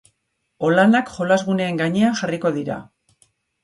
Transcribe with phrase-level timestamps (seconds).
[0.69, 2.85] Olanak jolasguneen gainean jarriko dira.